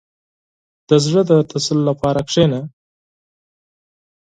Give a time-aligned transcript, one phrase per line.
[0.89, 2.61] •د زړه د تسل لپاره کښېنه.